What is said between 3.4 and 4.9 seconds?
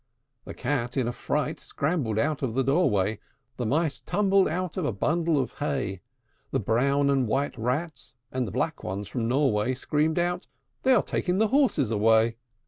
The Mice tumbled out of